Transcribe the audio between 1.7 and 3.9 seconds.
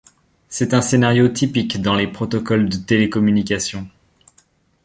dans les protocoles de télécommunications.